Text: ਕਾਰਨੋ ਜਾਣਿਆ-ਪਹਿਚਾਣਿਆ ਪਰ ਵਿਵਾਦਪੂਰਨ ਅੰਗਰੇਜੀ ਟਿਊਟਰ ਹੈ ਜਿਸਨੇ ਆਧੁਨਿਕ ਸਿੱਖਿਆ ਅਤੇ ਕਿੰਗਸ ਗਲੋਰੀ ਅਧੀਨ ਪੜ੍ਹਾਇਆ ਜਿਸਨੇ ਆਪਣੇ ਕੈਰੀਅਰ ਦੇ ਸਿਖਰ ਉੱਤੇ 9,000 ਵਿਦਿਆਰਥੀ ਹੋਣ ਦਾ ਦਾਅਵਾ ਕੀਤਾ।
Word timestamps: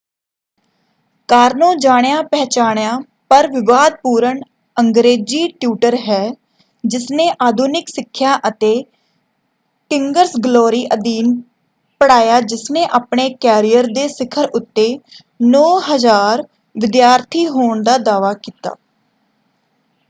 ਕਾਰਨੋ 1.29 1.67
ਜਾਣਿਆ-ਪਹਿਚਾਣਿਆ 1.79 2.91
ਪਰ 3.31 3.47
ਵਿਵਾਦਪੂਰਨ 3.47 4.39
ਅੰਗਰੇਜੀ 4.77 5.47
ਟਿਊਟਰ 5.51 5.95
ਹੈ 6.07 6.23
ਜਿਸਨੇ 6.83 7.29
ਆਧੁਨਿਕ 7.39 7.89
ਸਿੱਖਿਆ 7.89 8.35
ਅਤੇ 8.47 8.73
ਕਿੰਗਸ 9.91 10.31
ਗਲੋਰੀ 10.45 10.85
ਅਧੀਨ 10.93 11.39
ਪੜ੍ਹਾਇਆ 12.01 12.39
ਜਿਸਨੇ 12.43 12.85
ਆਪਣੇ 12.91 13.29
ਕੈਰੀਅਰ 13.41 13.87
ਦੇ 13.93 14.07
ਸਿਖਰ 14.07 14.49
ਉੱਤੇ 14.53 14.87
9,000 15.49 16.43
ਵਿਦਿਆਰਥੀ 16.75 17.47
ਹੋਣ 17.47 17.83
ਦਾ 17.83 17.97
ਦਾਅਵਾ 17.99 18.33
ਕੀਤਾ। 18.33 18.75